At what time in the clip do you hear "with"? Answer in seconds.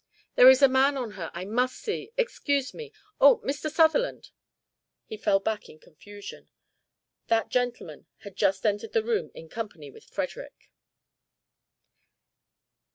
9.91-10.05